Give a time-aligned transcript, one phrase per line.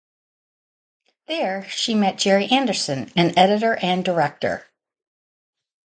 [1.27, 4.65] There, she met Gerry Anderson, an editor and director.